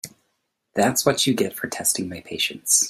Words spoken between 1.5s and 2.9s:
for testing my patience.